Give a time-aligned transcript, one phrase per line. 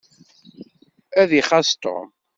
[1.21, 2.07] Ad ixaṣ Tom.